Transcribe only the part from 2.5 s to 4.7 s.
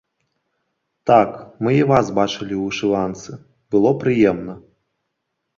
ў вышыванцы, было прыемна.